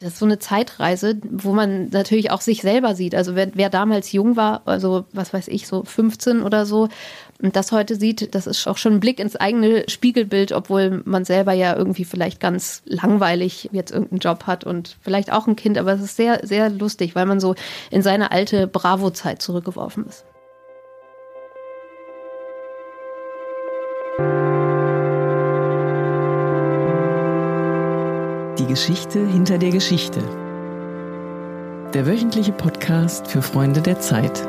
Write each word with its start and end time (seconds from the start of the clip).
Das 0.00 0.12
ist 0.12 0.20
so 0.20 0.26
eine 0.26 0.38
Zeitreise, 0.38 1.16
wo 1.28 1.52
man 1.52 1.88
natürlich 1.88 2.30
auch 2.30 2.40
sich 2.40 2.62
selber 2.62 2.94
sieht. 2.94 3.16
Also 3.16 3.34
wer, 3.34 3.50
wer, 3.54 3.68
damals 3.68 4.12
jung 4.12 4.36
war, 4.36 4.62
also 4.64 5.06
was 5.12 5.32
weiß 5.32 5.48
ich, 5.48 5.66
so 5.66 5.82
15 5.82 6.42
oder 6.44 6.66
so, 6.66 6.88
und 7.42 7.56
das 7.56 7.72
heute 7.72 7.96
sieht, 7.96 8.32
das 8.36 8.46
ist 8.46 8.68
auch 8.68 8.76
schon 8.76 8.94
ein 8.94 9.00
Blick 9.00 9.18
ins 9.18 9.34
eigene 9.34 9.88
Spiegelbild, 9.88 10.52
obwohl 10.52 11.02
man 11.04 11.24
selber 11.24 11.52
ja 11.52 11.74
irgendwie 11.74 12.04
vielleicht 12.04 12.38
ganz 12.38 12.82
langweilig 12.84 13.70
jetzt 13.72 13.90
irgendeinen 13.90 14.20
Job 14.20 14.44
hat 14.44 14.62
und 14.62 14.96
vielleicht 15.00 15.32
auch 15.32 15.48
ein 15.48 15.56
Kind, 15.56 15.76
aber 15.78 15.94
es 15.94 16.00
ist 16.00 16.16
sehr, 16.16 16.46
sehr 16.46 16.70
lustig, 16.70 17.16
weil 17.16 17.26
man 17.26 17.40
so 17.40 17.56
in 17.90 18.02
seine 18.02 18.30
alte 18.30 18.68
Bravo-Zeit 18.68 19.42
zurückgeworfen 19.42 20.06
ist. 20.06 20.24
Geschichte 28.78 29.26
hinter 29.26 29.58
der 29.58 29.70
Geschichte. 29.70 30.20
Der 31.94 32.06
wöchentliche 32.06 32.52
Podcast 32.52 33.26
für 33.26 33.42
Freunde 33.42 33.82
der 33.82 33.98
Zeit. 33.98 34.46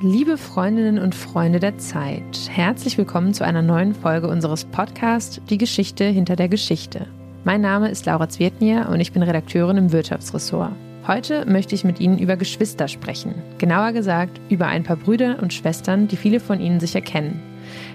Liebe 0.00 0.38
Freundinnen 0.38 0.98
und 0.98 1.14
Freunde 1.14 1.60
der 1.60 1.76
Zeit, 1.76 2.48
herzlich 2.48 2.96
willkommen 2.96 3.34
zu 3.34 3.44
einer 3.44 3.60
neuen 3.60 3.94
Folge 3.94 4.28
unseres 4.28 4.64
Podcasts 4.64 5.42
Die 5.50 5.58
Geschichte 5.58 6.04
hinter 6.04 6.34
der 6.34 6.48
Geschichte. 6.48 7.06
Mein 7.44 7.60
Name 7.60 7.90
ist 7.90 8.06
Laura 8.06 8.30
Zwietnier 8.30 8.88
und 8.90 9.00
ich 9.00 9.12
bin 9.12 9.22
Redakteurin 9.22 9.76
im 9.76 9.92
Wirtschaftsressort. 9.92 10.72
Heute 11.06 11.44
möchte 11.44 11.74
ich 11.74 11.84
mit 11.84 12.00
Ihnen 12.00 12.18
über 12.18 12.36
Geschwister 12.36 12.88
sprechen. 12.88 13.34
Genauer 13.58 13.92
gesagt 13.92 14.40
über 14.48 14.68
ein 14.68 14.84
paar 14.84 14.96
Brüder 14.96 15.36
und 15.42 15.52
Schwestern, 15.52 16.08
die 16.08 16.16
viele 16.16 16.40
von 16.40 16.62
Ihnen 16.62 16.80
sicher 16.80 17.02
kennen. 17.02 17.42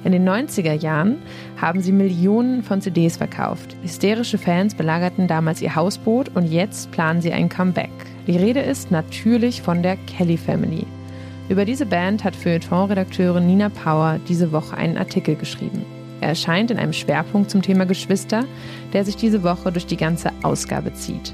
In 0.03 0.11
den 0.11 0.27
90er 0.27 0.73
Jahren 0.73 1.17
haben 1.59 1.81
sie 1.81 1.91
Millionen 1.91 2.63
von 2.63 2.81
CDs 2.81 3.17
verkauft. 3.17 3.75
Hysterische 3.83 4.37
Fans 4.37 4.75
belagerten 4.75 5.27
damals 5.27 5.61
ihr 5.61 5.75
Hausboot 5.75 6.29
und 6.35 6.45
jetzt 6.45 6.91
planen 6.91 7.21
sie 7.21 7.33
ein 7.33 7.49
Comeback. 7.49 7.91
Die 8.27 8.37
Rede 8.37 8.61
ist 8.61 8.91
natürlich 8.91 9.61
von 9.61 9.83
der 9.83 9.97
Kelly 10.07 10.37
Family. 10.37 10.85
Über 11.49 11.65
diese 11.65 11.85
Band 11.85 12.23
hat 12.23 12.35
Feuilleton-Redakteurin 12.35 13.45
Nina 13.45 13.69
Power 13.69 14.19
diese 14.27 14.51
Woche 14.51 14.77
einen 14.77 14.97
Artikel 14.97 15.35
geschrieben. 15.35 15.85
Er 16.21 16.29
erscheint 16.29 16.69
in 16.71 16.77
einem 16.77 16.93
Schwerpunkt 16.93 17.49
zum 17.49 17.63
Thema 17.63 17.85
Geschwister, 17.85 18.45
der 18.93 19.03
sich 19.03 19.15
diese 19.15 19.43
Woche 19.43 19.71
durch 19.71 19.87
die 19.87 19.97
ganze 19.97 20.31
Ausgabe 20.43 20.93
zieht. 20.93 21.33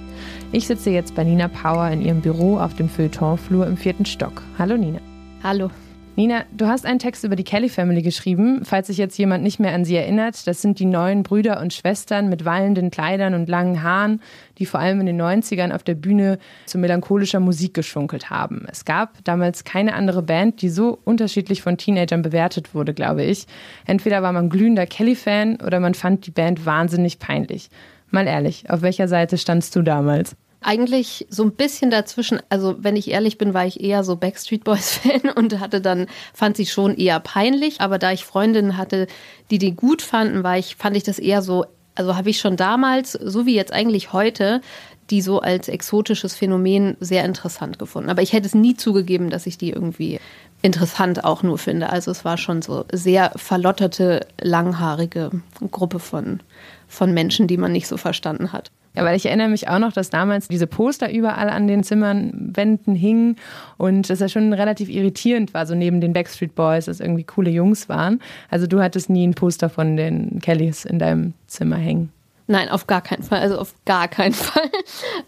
Ich 0.53 0.65
sitze 0.65 0.89
jetzt 0.89 1.13
bei 1.13 1.25
Nina 1.25 1.49
Power 1.49 1.89
in 1.89 2.02
ihrem 2.02 2.21
Büro 2.21 2.58
auf 2.58 2.73
dem 2.73 2.89
Feuilleton-Flur 2.89 3.67
im 3.67 3.75
vierten 3.77 4.05
Stock. 4.05 4.41
Hallo 4.58 4.77
Nina. 4.77 4.99
Hallo. 5.43 5.69
Nina, 6.17 6.45
du 6.51 6.65
hast 6.65 6.83
einen 6.87 6.97
Text 6.97 7.23
über 7.23 7.35
die 7.35 7.43
Kelly 7.43 7.69
Family 7.69 8.01
geschrieben. 8.01 8.61
Falls 8.63 8.87
sich 8.87 8.97
jetzt 8.97 9.19
jemand 9.19 9.43
nicht 9.43 9.59
mehr 9.59 9.75
an 9.75 9.85
sie 9.85 9.95
erinnert, 9.97 10.47
das 10.47 10.63
sind 10.63 10.79
die 10.79 10.85
neuen 10.85 11.21
Brüder 11.21 11.61
und 11.61 11.75
Schwestern 11.75 12.27
mit 12.27 12.43
wallenden 12.43 12.89
Kleidern 12.89 13.35
und 13.35 13.47
langen 13.47 13.83
Haaren, 13.83 14.19
die 14.57 14.65
vor 14.65 14.79
allem 14.79 14.99
in 14.99 15.05
den 15.05 15.21
90ern 15.21 15.71
auf 15.75 15.83
der 15.83 15.93
Bühne 15.93 16.39
zu 16.65 16.79
melancholischer 16.79 17.39
Musik 17.39 17.75
geschunkelt 17.75 18.31
haben. 18.31 18.65
Es 18.67 18.83
gab 18.83 19.23
damals 19.25 19.63
keine 19.63 19.93
andere 19.93 20.23
Band, 20.23 20.63
die 20.63 20.69
so 20.69 20.97
unterschiedlich 21.03 21.61
von 21.61 21.77
Teenagern 21.77 22.23
bewertet 22.23 22.73
wurde, 22.73 22.95
glaube 22.95 23.23
ich. 23.23 23.45
Entweder 23.85 24.23
war 24.23 24.31
man 24.31 24.49
glühender 24.49 24.87
Kelly-Fan 24.87 25.57
oder 25.63 25.79
man 25.79 25.93
fand 25.93 26.25
die 26.25 26.31
Band 26.31 26.65
wahnsinnig 26.65 27.19
peinlich. 27.19 27.69
Mal 28.09 28.25
ehrlich, 28.25 28.71
auf 28.71 28.81
welcher 28.81 29.07
Seite 29.07 29.37
standst 29.37 29.75
du 29.75 29.83
damals? 29.83 30.35
Eigentlich 30.61 31.27
so 31.30 31.44
ein 31.44 31.52
bisschen 31.52 31.91
dazwischen. 31.91 32.41
Also, 32.50 32.75
wenn 32.80 32.95
ich 32.95 33.09
ehrlich 33.09 33.38
bin, 33.38 33.53
war 33.53 33.66
ich 33.66 33.81
eher 33.81 34.03
so 34.03 34.16
Backstreet 34.16 34.64
Boys-Fan 34.64 35.30
und 35.36 35.59
hatte 35.59 35.81
dann, 35.81 36.08
fand 36.33 36.58
sie 36.58 36.66
schon 36.66 36.95
eher 36.95 37.19
peinlich. 37.19 37.81
Aber 37.81 37.99
da 37.99 38.11
ich 38.11 38.25
Freundinnen 38.25 38.77
hatte, 38.77 39.08
die 39.52 39.59
die 39.59 39.75
gut 39.75 40.02
fanden, 40.02 40.44
war 40.44 40.58
ich, 40.58 40.75
fand 40.75 40.97
ich 40.97 41.03
das 41.03 41.19
eher 41.19 41.41
so, 41.41 41.66
also 41.95 42.16
habe 42.16 42.30
ich 42.30 42.39
schon 42.39 42.58
damals, 42.58 43.11
so 43.14 43.45
wie 43.45 43.55
jetzt 43.55 43.73
eigentlich 43.73 44.14
heute, 44.14 44.61
die 45.09 45.22
so 45.22 45.39
als 45.39 45.67
exotisches 45.69 46.36
Phänomen 46.36 46.97
sehr 46.99 47.23
interessant 47.23 47.80
gefunden. 47.80 48.09
Aber 48.09 48.21
ich 48.21 48.33
hätte 48.33 48.47
es 48.47 48.55
nie 48.55 48.75
zugegeben, 48.75 49.30
dass 49.30 49.45
ich 49.45 49.58
die 49.58 49.70
irgendwie 49.70 50.20
interessant 50.61 51.23
auch 51.23 51.43
nur 51.43 51.58
finde. 51.58 51.89
Also 51.89 52.11
es 52.11 52.26
war 52.26 52.37
schon 52.37 52.61
so 52.61 52.86
sehr 52.92 53.31
verlotterte, 53.36 54.26
langhaarige 54.42 55.31
Gruppe 55.71 55.99
von, 55.99 56.42
von 56.87 57.14
Menschen, 57.14 57.48
die 57.48 57.58
man 57.58 57.71
nicht 57.71 57.87
so 57.87 57.98
verstanden 57.98 58.52
hat. 58.52 58.71
Ja, 58.97 59.05
weil 59.05 59.15
ich 59.15 59.27
erinnere 59.27 59.49
mich 59.49 59.67
auch 59.69 59.77
noch, 59.77 59.93
dass 59.93 60.09
damals 60.09 60.47
diese 60.47 60.65
Poster 60.65 61.11
überall 61.11 61.52
an 61.52 61.67
den 61.67 61.83
Zimmernwänden 61.83 62.95
hingen 62.95 63.35
und 63.77 64.09
dass 64.09 64.21
er 64.21 64.27
schon 64.27 64.53
relativ 64.53 64.89
irritierend 64.89 65.53
war, 65.53 65.67
so 65.67 65.75
neben 65.75 66.02
den 66.02 66.13
Backstreet 66.13 66.55
Boys, 66.55 66.85
dass 66.85 66.99
irgendwie 66.99 67.23
coole 67.23 67.52
Jungs 67.52 67.89
waren. 67.89 68.19
Also 68.49 68.65
du 68.65 68.81
hattest 68.81 69.11
nie 69.11 69.27
ein 69.27 69.36
Poster 69.36 69.69
von 69.69 69.97
den 69.97 70.39
Kellys 70.41 70.83
in 70.83 70.97
deinem 70.97 71.36
Zimmer 71.45 71.75
hängen. 71.75 72.11
Nein, 72.49 72.69
auf 72.69 72.87
gar 72.87 73.02
keinen 73.02 73.23
Fall. 73.23 73.41
Also 73.41 73.59
auf 73.59 73.75
gar 73.86 74.07
keinen 74.07 74.33
Fall. 74.33 74.71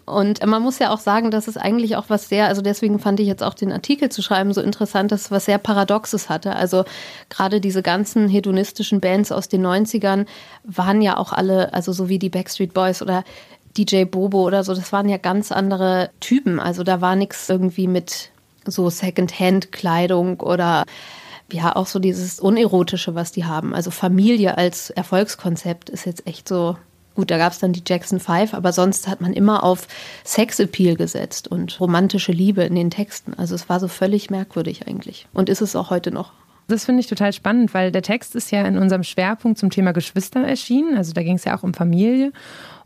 Und 0.04 0.44
man 0.44 0.62
muss 0.62 0.78
ja 0.80 0.90
auch 0.90 0.98
sagen, 0.98 1.30
dass 1.30 1.46
es 1.46 1.56
eigentlich 1.56 1.94
auch 1.94 2.06
was 2.08 2.28
sehr, 2.28 2.46
also 2.46 2.62
deswegen 2.62 2.98
fand 2.98 3.20
ich 3.20 3.28
jetzt 3.28 3.42
auch 3.42 3.54
den 3.54 3.70
Artikel 3.70 4.08
zu 4.08 4.20
schreiben 4.20 4.52
so 4.52 4.62
interessant, 4.62 5.12
dass 5.12 5.26
es 5.26 5.30
was 5.30 5.44
sehr 5.44 5.58
Paradoxes 5.58 6.28
hatte. 6.28 6.56
Also 6.56 6.84
gerade 7.28 7.60
diese 7.60 7.82
ganzen 7.82 8.28
hedonistischen 8.28 9.00
Bands 9.00 9.30
aus 9.30 9.48
den 9.48 9.64
90ern 9.64 10.26
waren 10.64 11.02
ja 11.02 11.18
auch 11.18 11.32
alle, 11.32 11.72
also 11.72 11.92
so 11.92 12.08
wie 12.08 12.18
die 12.18 12.30
Backstreet 12.30 12.74
Boys 12.74 13.02
oder 13.02 13.22
DJ 13.76 14.04
Bobo 14.04 14.42
oder 14.46 14.64
so, 14.64 14.74
das 14.74 14.92
waren 14.92 15.08
ja 15.08 15.16
ganz 15.16 15.52
andere 15.52 16.10
Typen. 16.20 16.58
Also 16.58 16.82
da 16.82 17.00
war 17.00 17.16
nichts 17.16 17.48
irgendwie 17.48 17.86
mit 17.86 18.30
so 18.64 18.90
Secondhand-Kleidung 18.90 20.40
oder 20.40 20.84
ja, 21.52 21.74
auch 21.74 21.86
so 21.86 21.98
dieses 21.98 22.40
Unerotische, 22.40 23.14
was 23.14 23.32
die 23.32 23.44
haben. 23.44 23.74
Also 23.74 23.90
Familie 23.90 24.56
als 24.56 24.90
Erfolgskonzept 24.90 25.90
ist 25.90 26.06
jetzt 26.06 26.26
echt 26.26 26.48
so. 26.48 26.76
Gut, 27.16 27.30
da 27.30 27.38
gab 27.38 27.52
es 27.52 27.58
dann 27.58 27.72
die 27.72 27.82
Jackson 27.86 28.20
Five, 28.20 28.54
aber 28.54 28.72
sonst 28.72 29.08
hat 29.08 29.20
man 29.20 29.32
immer 29.32 29.64
auf 29.64 29.88
Sexappeal 30.24 30.94
gesetzt 30.94 31.48
und 31.48 31.80
romantische 31.80 32.30
Liebe 32.30 32.62
in 32.62 32.76
den 32.76 32.90
Texten. 32.90 33.34
Also 33.34 33.56
es 33.56 33.68
war 33.68 33.80
so 33.80 33.88
völlig 33.88 34.30
merkwürdig 34.30 34.86
eigentlich. 34.86 35.26
Und 35.32 35.48
ist 35.48 35.60
es 35.60 35.74
auch 35.74 35.90
heute 35.90 36.12
noch. 36.12 36.32
Das 36.70 36.84
finde 36.84 37.00
ich 37.00 37.08
total 37.08 37.32
spannend, 37.32 37.74
weil 37.74 37.90
der 37.90 38.02
Text 38.02 38.36
ist 38.36 38.52
ja 38.52 38.62
in 38.62 38.78
unserem 38.78 39.02
Schwerpunkt 39.02 39.58
zum 39.58 39.70
Thema 39.70 39.90
Geschwister 39.90 40.40
erschienen. 40.40 40.96
Also 40.96 41.12
da 41.12 41.22
ging 41.24 41.34
es 41.34 41.44
ja 41.44 41.58
auch 41.58 41.64
um 41.64 41.74
Familie. 41.74 42.30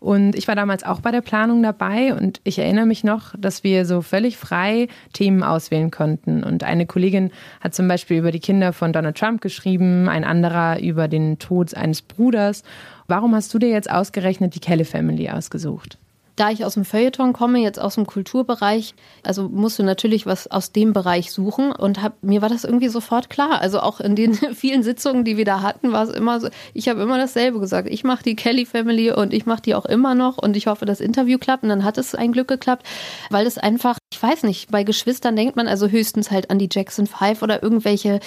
Und 0.01 0.37
ich 0.37 0.49
war 0.49 0.55
damals 0.55 0.85
auch 0.85 1.03
bei 1.03 1.11
der 1.11 1.21
Planung 1.21 1.63
dabei 1.63 2.15
und 2.15 2.41
ich 2.45 2.59
erinnere 2.59 2.87
mich 2.87 3.05
noch, 3.05 3.35
dass 3.39 3.63
wir 3.63 3.85
so 3.85 4.01
völlig 4.01 4.39
frei 4.39 4.89
Themen 5.13 5.43
auswählen 5.43 5.91
konnten. 5.91 6.43
Und 6.45 6.65
eine 6.65 6.87
Kollegin 6.87 7.31
hat 7.61 7.75
zum 7.75 7.87
Beispiel 7.87 8.19
über 8.19 8.33
die 8.33 8.41
Kinder 8.41 8.73
von 8.73 8.93
Donald 8.93 9.19
Trump 9.19 9.43
geschrieben, 9.43 10.09
ein 10.09 10.25
anderer 10.25 10.81
über 10.81 11.07
den 11.07 11.39
Tod 11.39 11.75
eines 11.75 12.01
Bruders. 12.01 12.63
Warum 13.07 13.35
hast 13.35 13.53
du 13.53 13.59
dir 13.59 13.69
jetzt 13.69 13.91
ausgerechnet 13.91 14.55
die 14.55 14.61
Kelly 14.61 14.85
Family 14.85 15.29
ausgesucht? 15.29 15.99
Da 16.37 16.51
ich 16.51 16.65
aus 16.65 16.75
dem 16.75 16.85
Feuilleton 16.85 17.33
komme, 17.33 17.61
jetzt 17.61 17.81
aus 17.81 17.95
dem 17.95 18.07
Kulturbereich, 18.07 18.95
also 19.23 19.49
musst 19.49 19.79
du 19.79 19.83
natürlich 19.83 20.27
was 20.27 20.51
aus 20.51 20.73
dem 20.73 20.93
Bereich 20.93 21.31
suchen 21.31 21.71
und 21.73 22.03
hab, 22.03 22.23
mir 22.23 22.43
war 22.43 22.49
das 22.49 22.65
irgendwie 22.65 22.89
sofort 22.89 23.31
klar. 23.31 23.61
Also 23.61 23.81
auch 23.81 24.01
in 24.01 24.17
den 24.17 24.35
vielen 24.55 24.83
Sitzungen, 24.83 25.25
die 25.25 25.37
wir 25.37 25.45
da 25.45 25.63
hatten, 25.63 25.93
war 25.93 26.05
es 26.05 26.11
immer 26.11 26.41
so, 26.41 26.49
ich 26.73 26.89
habe 26.89 27.03
immer 27.03 27.19
dasselbe 27.19 27.61
gesagt. 27.61 27.89
Ich 27.89 28.05
mache 28.05 28.25
die 28.25 28.37
Kelly 28.37 28.67
Family 28.67 29.13
und 29.13 29.33
ich 29.33 29.47
mache 29.47 29.63
die 29.63 29.75
auch 29.75 29.87
immer 29.87 30.15
noch 30.15 30.39
und 30.39 30.57
ich 30.57 30.67
hoffe, 30.67 30.87
das 30.87 31.01
Interview 31.01 31.39
klappt 31.39 31.63
und 31.63 31.69
dann 31.69 31.85
hat 31.85 31.99
es 31.99 32.15
ein 32.15 32.33
Glück 32.33 32.49
geklappt, 32.49 32.87
weil 33.31 33.47
es 33.47 33.59
einfach, 33.59 33.99
ich 34.15 34.23
weiß 34.23 34.45
nicht, 34.45 34.71
bei 34.71 34.85
Geschwistern 34.85 35.35
denkt 35.35 35.57
man 35.57 35.67
also 35.67 35.89
höchstens 35.89 36.31
halt 36.31 36.49
an 36.49 36.61
die 36.61 36.69
Jackson 36.71 37.09
Five 37.09 37.43
oder 37.43 37.65
irgendwelche 37.65 38.21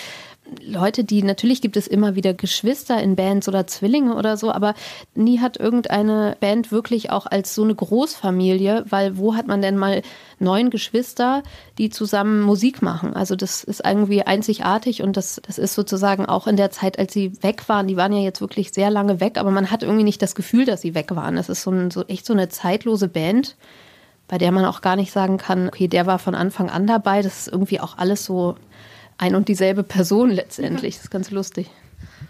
Leute, 0.62 1.06
die 1.06 1.24
natürlich 1.24 1.62
gibt 1.62 1.78
es 1.78 1.88
immer 1.88 2.16
wieder 2.16 2.34
Geschwister 2.34 3.02
in 3.02 3.16
Bands 3.16 3.48
oder 3.48 3.68
Zwillinge 3.68 4.16
oder 4.16 4.36
so, 4.36 4.52
aber 4.52 4.74
nie 5.16 5.40
hat 5.40 5.58
irgendeine 5.58 6.36
Band 6.42 6.74
wirklich 6.74 7.10
auch 7.10 7.26
als 7.26 7.56
so 7.56 7.64
eine 7.64 7.74
Großfamilie, 7.74 8.84
weil 8.90 9.18
wo 9.18 9.36
hat 9.36 9.48
man 9.48 9.62
denn 9.62 9.78
mal 9.78 10.02
neun 10.40 10.70
Geschwister, 10.70 11.42
die 11.78 11.90
zusammen 11.90 12.42
Musik 12.42 12.82
machen? 12.82 13.14
Also 13.14 13.38
das 13.38 13.64
ist 13.64 13.86
irgendwie 13.86 14.24
einzigartig 14.24 15.02
und 15.02 15.16
das, 15.16 15.42
das 15.48 15.58
ist 15.58 15.74
sozusagen 15.74 16.26
auch 16.26 16.48
in 16.48 16.58
der 16.58 16.72
Zeit, 16.72 17.00
als 17.00 17.14
sie 17.14 17.32
weg 17.42 17.70
waren, 17.70 17.88
die 17.88 17.98
waren 17.98 18.12
ja 18.12 18.22
jetzt 18.22 18.42
wirklich 18.42 18.74
sehr 18.74 18.90
lange 18.90 19.22
weg, 19.22 19.38
aber 19.38 19.52
man 19.52 19.72
hat 19.72 19.84
irgendwie 19.84 20.04
nicht 20.04 20.22
das 20.22 20.36
Gefühl, 20.36 20.66
dass 20.66 20.82
sie 20.82 20.96
weg 20.96 21.16
waren. 21.16 21.38
Das 21.38 21.48
ist 21.48 21.62
so, 21.62 21.72
ein, 21.72 21.92
so 21.92 22.04
echt 22.08 22.26
so 22.26 22.34
eine 22.34 22.50
zeitlose 22.50 23.08
Band 23.08 23.56
bei 24.28 24.38
der 24.38 24.52
man 24.52 24.66
auch 24.66 24.82
gar 24.82 24.96
nicht 24.96 25.12
sagen 25.12 25.38
kann, 25.38 25.68
okay, 25.68 25.88
der 25.88 26.06
war 26.06 26.20
von 26.20 26.36
Anfang 26.36 26.70
an 26.70 26.88
dabei. 26.88 27.22
Das 27.22 27.40
ist 27.40 27.48
irgendwie 27.48 27.80
auch 27.80 27.98
alles 27.98 28.26
so 28.26 28.56
ein 29.18 29.36
und 29.36 29.48
dieselbe 29.48 29.84
Person 29.84 30.30
letztendlich. 30.30 30.96
Das 30.96 31.06
ist 31.06 31.12
ganz 31.12 31.32
lustig. 31.32 31.70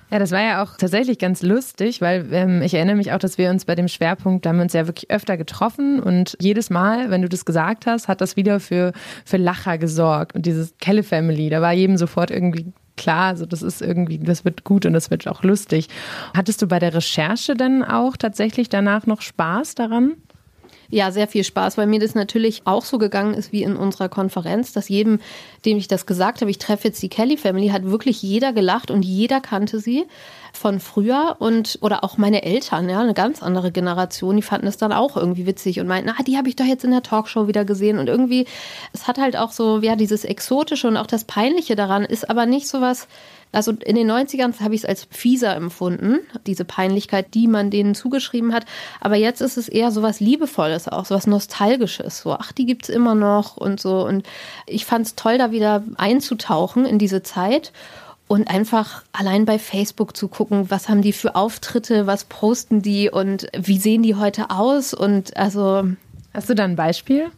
Ja, 0.09 0.19
das 0.19 0.31
war 0.31 0.41
ja 0.41 0.63
auch 0.63 0.77
tatsächlich 0.77 1.19
ganz 1.19 1.41
lustig, 1.41 1.99
weil 1.99 2.27
ähm, 2.31 2.61
ich 2.61 2.73
erinnere 2.73 2.95
mich 2.95 3.11
auch, 3.11 3.19
dass 3.19 3.37
wir 3.37 3.49
uns 3.49 3.65
bei 3.65 3.75
dem 3.75 3.89
Schwerpunkt, 3.89 4.45
da 4.45 4.49
haben 4.49 4.57
wir 4.57 4.63
uns 4.63 4.71
ja 4.71 4.87
wirklich 4.87 5.11
öfter 5.11 5.35
getroffen 5.35 5.99
und 5.99 6.37
jedes 6.39 6.69
Mal, 6.69 7.09
wenn 7.09 7.21
du 7.21 7.27
das 7.27 7.43
gesagt 7.43 7.85
hast, 7.85 8.07
hat 8.07 8.21
das 8.21 8.37
wieder 8.37 8.61
für, 8.61 8.93
für 9.25 9.35
Lacher 9.35 9.77
gesorgt. 9.77 10.33
Und 10.33 10.45
dieses 10.45 10.77
Kelle 10.79 11.03
Family, 11.03 11.49
da 11.49 11.61
war 11.61 11.73
jedem 11.73 11.97
sofort 11.97 12.31
irgendwie 12.31 12.71
klar, 12.95 13.27
also 13.27 13.45
das 13.45 13.61
ist 13.61 13.81
irgendwie, 13.81 14.17
das 14.17 14.45
wird 14.45 14.63
gut 14.63 14.85
und 14.85 14.93
das 14.93 15.11
wird 15.11 15.27
auch 15.27 15.43
lustig. 15.43 15.89
Hattest 16.35 16.61
du 16.61 16.67
bei 16.67 16.79
der 16.79 16.93
Recherche 16.93 17.55
dann 17.55 17.83
auch 17.83 18.15
tatsächlich 18.15 18.69
danach 18.69 19.05
noch 19.07 19.21
Spaß 19.21 19.75
daran? 19.75 20.13
Ja, 20.89 21.11
sehr 21.11 21.27
viel 21.27 21.43
Spaß, 21.43 21.77
weil 21.77 21.85
mir 21.87 21.99
das 21.99 22.15
natürlich 22.15 22.61
auch 22.63 22.85
so 22.85 22.97
gegangen 22.97 23.33
ist 23.33 23.51
wie 23.51 23.63
in 23.63 23.75
unserer 23.75 24.07
Konferenz, 24.07 24.71
dass 24.71 24.87
jedem, 24.87 25.19
dem 25.65 25.77
ich 25.77 25.89
das 25.89 26.05
gesagt 26.05 26.39
habe, 26.39 26.49
ich 26.49 26.59
treffe 26.59 26.87
jetzt 26.87 27.03
die 27.03 27.09
Kelly 27.09 27.35
Family, 27.35 27.69
hat 27.69 27.83
wirklich 27.83 28.21
jeder 28.21 28.53
gelacht 28.53 28.89
und 28.89 29.03
jeder 29.03 29.41
kannte 29.41 29.81
sie 29.81 30.05
von 30.53 30.79
früher 30.79 31.35
und 31.39 31.77
oder 31.81 32.05
auch 32.05 32.17
meine 32.17 32.43
Eltern, 32.43 32.89
ja, 32.89 33.01
eine 33.01 33.13
ganz 33.13 33.43
andere 33.43 33.71
Generation, 33.71 34.37
die 34.37 34.41
fanden 34.41 34.67
es 34.67 34.77
dann 34.77 34.93
auch 34.93 35.17
irgendwie 35.17 35.45
witzig 35.45 35.81
und 35.81 35.87
meinten, 35.87 36.09
ah, 36.09 36.23
die 36.25 36.37
habe 36.37 36.47
ich 36.47 36.55
doch 36.55 36.65
jetzt 36.65 36.85
in 36.85 36.91
der 36.91 37.03
Talkshow 37.03 37.47
wieder 37.47 37.65
gesehen. 37.65 37.99
Und 37.99 38.07
irgendwie 38.07 38.47
es 38.93 39.07
hat 39.07 39.17
halt 39.17 39.35
auch 39.35 39.51
so 39.51 39.79
ja 39.79 39.97
dieses 39.97 40.23
exotische 40.23 40.87
und 40.87 40.95
auch 40.95 41.07
das 41.07 41.25
peinliche 41.25 41.75
daran 41.75 42.05
ist 42.05 42.29
aber 42.29 42.45
nicht 42.45 42.67
so 42.67 42.79
was 42.79 43.07
also 43.51 43.71
in 43.71 43.95
den 43.95 44.11
90ern 44.11 44.59
habe 44.59 44.75
ich 44.75 44.81
es 44.81 44.89
als 44.89 45.07
fieser 45.09 45.55
empfunden, 45.55 46.19
diese 46.45 46.65
Peinlichkeit, 46.65 47.33
die 47.33 47.47
man 47.47 47.71
denen 47.71 47.95
zugeschrieben 47.95 48.53
hat. 48.53 48.65
Aber 48.99 49.15
jetzt 49.15 49.41
ist 49.41 49.57
es 49.57 49.69
eher 49.69 49.91
so 49.91 50.01
was 50.01 50.19
Liebevolles, 50.19 50.87
auch 50.87 51.05
so 51.05 51.15
was 51.15 51.27
Nostalgisches. 51.27 52.19
So, 52.19 52.33
ach, 52.33 52.51
die 52.51 52.65
gibt 52.65 52.83
es 52.83 52.89
immer 52.89 53.15
noch 53.15 53.57
und 53.57 53.79
so. 53.79 54.05
Und 54.05 54.25
ich 54.65 54.85
fand 54.85 55.07
es 55.07 55.15
toll, 55.15 55.37
da 55.37 55.51
wieder 55.51 55.83
einzutauchen 55.95 56.85
in 56.85 56.99
diese 56.99 57.23
Zeit 57.23 57.71
und 58.27 58.49
einfach 58.49 59.03
allein 59.13 59.45
bei 59.45 59.57
Facebook 59.57 60.17
zu 60.17 60.27
gucken, 60.27 60.69
was 60.69 60.89
haben 60.89 61.01
die 61.01 61.13
für 61.13 61.35
Auftritte, 61.35 62.07
was 62.07 62.25
posten 62.25 62.81
die 62.81 63.09
und 63.09 63.47
wie 63.57 63.79
sehen 63.79 64.03
die 64.03 64.15
heute 64.15 64.49
aus 64.49 64.93
und 64.93 65.35
also. 65.37 65.83
Hast 66.33 66.49
du 66.49 66.53
da 66.53 66.65
ein 66.65 66.75
Beispiel? 66.75 67.31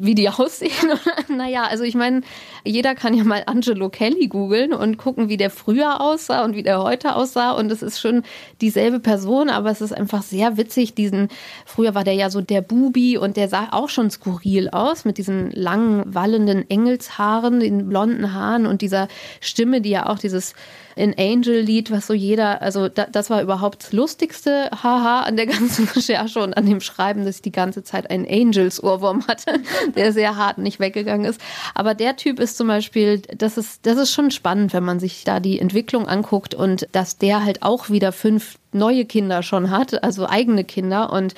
wie 0.00 0.14
die 0.14 0.28
aussehen. 0.30 0.98
naja, 1.28 1.64
also 1.64 1.84
ich 1.84 1.94
meine, 1.94 2.22
jeder 2.64 2.94
kann 2.94 3.14
ja 3.14 3.24
mal 3.24 3.42
Angelo 3.46 3.88
Kelly 3.88 4.28
googeln 4.28 4.72
und 4.72 4.96
gucken, 4.96 5.28
wie 5.28 5.36
der 5.36 5.50
früher 5.50 6.00
aussah 6.00 6.44
und 6.44 6.54
wie 6.54 6.62
der 6.62 6.82
heute 6.82 7.14
aussah. 7.14 7.52
Und 7.52 7.70
es 7.70 7.82
ist 7.82 8.00
schon 8.00 8.22
dieselbe 8.60 9.00
Person, 9.00 9.48
aber 9.48 9.70
es 9.70 9.80
ist 9.80 9.92
einfach 9.92 10.22
sehr 10.22 10.56
witzig. 10.56 10.94
Diesen, 10.94 11.28
früher 11.64 11.94
war 11.94 12.04
der 12.04 12.14
ja 12.14 12.30
so 12.30 12.40
der 12.40 12.60
Bubi 12.60 13.18
und 13.18 13.36
der 13.36 13.48
sah 13.48 13.68
auch 13.72 13.88
schon 13.88 14.10
skurril 14.10 14.70
aus 14.70 15.04
mit 15.04 15.18
diesen 15.18 15.50
langen, 15.52 16.14
wallenden 16.14 16.68
Engelshaaren, 16.68 17.60
den 17.60 17.88
blonden 17.88 18.34
Haaren 18.34 18.66
und 18.66 18.82
dieser 18.82 19.08
Stimme, 19.40 19.80
die 19.80 19.90
ja 19.90 20.06
auch 20.06 20.18
dieses 20.18 20.54
in 20.96 21.14
Angel-Lied, 21.16 21.90
was 21.90 22.06
so 22.06 22.12
jeder, 22.12 22.60
also 22.60 22.88
da, 22.88 23.06
das 23.06 23.30
war 23.30 23.42
überhaupt 23.42 23.84
das 23.84 23.92
lustigste 23.92 24.70
Haha 24.82 25.20
an 25.20 25.36
der 25.36 25.46
ganzen 25.46 25.88
Recherche 25.94 26.40
und 26.40 26.56
an 26.56 26.66
dem 26.66 26.80
Schreiben, 26.80 27.24
dass 27.24 27.36
ich 27.36 27.42
die 27.42 27.52
ganze 27.52 27.82
Zeit 27.82 28.10
einen 28.10 28.26
Angels-Ohrwurm 28.28 29.26
hatte, 29.26 29.60
der 29.96 30.12
sehr 30.12 30.36
hart 30.36 30.58
nicht 30.58 30.80
weggegangen 30.80 31.24
ist. 31.24 31.40
Aber 31.74 31.94
der 31.94 32.16
Typ 32.16 32.38
ist 32.50 32.56
zum 32.56 32.68
Beispiel, 32.68 33.20
das 33.20 33.56
ist, 33.56 33.86
das 33.86 33.96
ist 33.96 34.12
schon 34.12 34.30
spannend, 34.30 34.72
wenn 34.72 34.84
man 34.84 35.00
sich 35.00 35.24
da 35.24 35.40
die 35.40 35.60
Entwicklung 35.60 36.06
anguckt 36.06 36.54
und 36.54 36.86
dass 36.92 37.18
der 37.18 37.44
halt 37.44 37.62
auch 37.62 37.90
wieder 37.90 38.12
fünf 38.12 38.58
neue 38.72 39.04
Kinder 39.04 39.42
schon 39.42 39.70
hat, 39.70 40.02
also 40.02 40.28
eigene 40.28 40.64
Kinder 40.64 41.12
und 41.12 41.34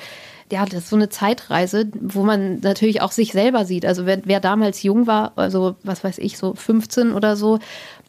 ja, 0.51 0.65
das 0.65 0.83
ist 0.83 0.89
so 0.89 0.95
eine 0.95 1.09
Zeitreise, 1.09 1.87
wo 1.99 2.23
man 2.23 2.59
natürlich 2.59 3.01
auch 3.01 3.11
sich 3.11 3.31
selber 3.31 3.65
sieht. 3.65 3.85
Also 3.85 4.05
wer, 4.05 4.21
wer 4.25 4.39
damals 4.39 4.83
jung 4.83 5.07
war, 5.07 5.31
also 5.35 5.75
was 5.83 6.03
weiß 6.03 6.19
ich, 6.19 6.37
so 6.37 6.53
15 6.53 7.13
oder 7.13 7.35
so, 7.35 7.59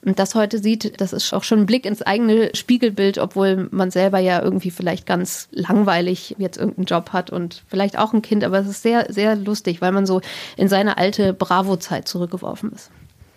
und 0.05 0.19
das 0.19 0.35
heute 0.35 0.59
sieht, 0.59 1.01
das 1.01 1.13
ist 1.13 1.33
auch 1.33 1.45
schon 1.45 1.61
ein 1.61 1.67
Blick 1.67 1.87
ins 1.87 2.03
eigene 2.03 2.51
Spiegelbild, 2.55 3.19
obwohl 3.19 3.69
man 3.71 3.91
selber 3.91 4.19
ja 4.19 4.43
irgendwie 4.43 4.71
vielleicht 4.71 5.07
ganz 5.07 5.49
langweilig 5.53 6.35
jetzt 6.39 6.59
irgendeinen 6.59 6.87
Job 6.87 7.11
hat 7.13 7.31
und 7.31 7.63
vielleicht 7.69 7.99
auch 7.99 8.13
ein 8.13 8.23
Kind, 8.23 8.45
aber 8.45 8.59
es 8.59 8.69
ist 8.69 8.83
sehr, 8.83 9.07
sehr 9.13 9.37
lustig, 9.37 9.81
weil 9.81 9.93
man 9.93 10.07
so 10.07 10.21
in 10.57 10.69
seine 10.69 10.99
alte 10.99 11.33
Bravo-Zeit 11.33 12.07
zurückgeworfen 12.09 12.73
ist. 12.73 12.91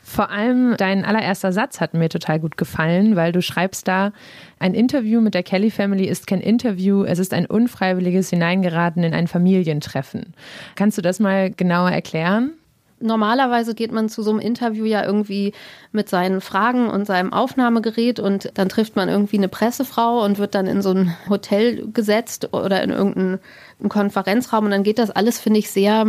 Vor 0.03 0.31
allem 0.31 0.75
dein 0.77 1.03
allererster 1.03 1.51
Satz 1.51 1.81
hat 1.81 1.93
mir 1.93 2.07
total 2.07 2.39
gut 2.39 2.55
gefallen, 2.55 3.17
weil 3.17 3.33
du 3.33 3.41
schreibst 3.41 3.89
da, 3.89 4.13
ein 4.57 4.73
Interview 4.73 5.19
mit 5.19 5.33
der 5.33 5.43
Kelly 5.43 5.69
Family 5.69 6.05
ist 6.05 6.27
kein 6.27 6.39
Interview, 6.39 7.03
es 7.03 7.19
ist 7.19 7.33
ein 7.33 7.45
unfreiwilliges 7.45 8.29
Hineingeraten 8.29 9.03
in 9.03 9.13
ein 9.13 9.27
Familientreffen. 9.27 10.33
Kannst 10.75 10.97
du 10.97 11.01
das 11.01 11.19
mal 11.19 11.51
genauer 11.51 11.91
erklären? 11.91 12.53
Normalerweise 12.99 13.75
geht 13.75 13.91
man 13.91 14.09
zu 14.09 14.23
so 14.23 14.31
einem 14.31 14.39
Interview 14.39 14.85
ja 14.85 15.05
irgendwie 15.05 15.53
mit 15.91 16.09
seinen 16.09 16.41
Fragen 16.41 16.89
und 16.89 17.05
seinem 17.05 17.31
Aufnahmegerät 17.31 18.19
und 18.19 18.51
dann 18.55 18.69
trifft 18.69 18.95
man 18.95 19.07
irgendwie 19.07 19.38
eine 19.38 19.49
Pressefrau 19.49 20.23
und 20.23 20.39
wird 20.39 20.55
dann 20.55 20.65
in 20.65 20.81
so 20.81 20.91
ein 20.91 21.15
Hotel 21.29 21.91
gesetzt 21.91 22.53
oder 22.53 22.81
in 22.81 22.89
irgendeinen 22.89 23.39
Konferenzraum 23.88 24.65
und 24.65 24.71
dann 24.71 24.83
geht 24.83 24.97
das 24.97 25.11
alles, 25.11 25.39
finde 25.39 25.59
ich, 25.59 25.69
sehr 25.69 26.07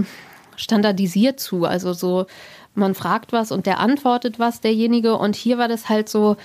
standardisiert 0.56 1.40
zu. 1.40 1.64
Also 1.64 1.92
so, 1.92 2.26
man 2.74 2.94
fragt 2.94 3.32
was 3.32 3.52
und 3.52 3.66
der 3.66 3.80
antwortet 3.80 4.38
was, 4.38 4.60
derjenige. 4.60 5.16
Und 5.16 5.36
hier 5.36 5.58
war 5.58 5.68
das 5.68 5.88
halt 5.88 6.08
so, 6.08 6.36